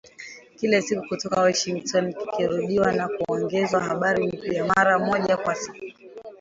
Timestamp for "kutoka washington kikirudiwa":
1.07-2.91